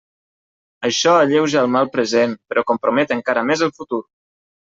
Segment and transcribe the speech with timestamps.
[0.87, 4.01] Això alleuja el mal present, però compromet encara més el futur.